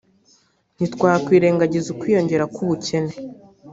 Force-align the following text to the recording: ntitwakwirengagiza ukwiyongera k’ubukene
ntitwakwirengagiza 0.75 1.87
ukwiyongera 1.93 2.45
k’ubukene 2.53 3.13